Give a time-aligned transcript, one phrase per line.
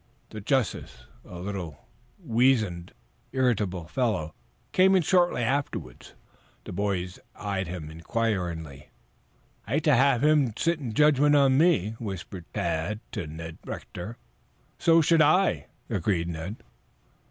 [0.31, 1.85] The justice, a little,
[2.17, 2.91] weazened,
[3.33, 4.33] irritable fellow,
[4.71, 6.15] came in shortly afterwards.
[6.63, 8.89] The boys eyed him inquiringly.
[9.67, 14.17] "I'd hate to have him sit in judgment on me," whispered Tad to Ned Rector.
[14.79, 16.55] "So should I," agreed Ned.